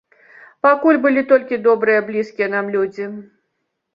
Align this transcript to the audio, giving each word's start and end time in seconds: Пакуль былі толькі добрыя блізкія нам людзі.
Пакуль 0.65 0.97
былі 1.03 1.21
толькі 1.33 1.59
добрыя 1.67 1.99
блізкія 2.09 2.47
нам 2.55 2.65
людзі. 2.79 3.05